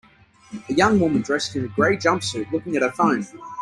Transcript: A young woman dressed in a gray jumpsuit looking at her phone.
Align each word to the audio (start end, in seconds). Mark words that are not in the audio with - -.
A 0.67 0.73
young 0.73 0.99
woman 0.99 1.21
dressed 1.21 1.55
in 1.55 1.63
a 1.65 1.67
gray 1.67 1.95
jumpsuit 1.95 2.51
looking 2.51 2.75
at 2.75 2.81
her 2.81 2.89
phone. 2.89 3.23